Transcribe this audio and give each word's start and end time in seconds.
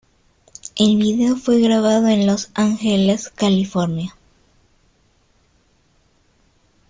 El 0.77 0.97
vídeo 0.97 1.35
fue 1.35 1.59
grabado 1.61 2.07
en 2.07 2.25
Los 2.25 2.49
Ángeles, 2.55 3.29
California. 3.29 4.15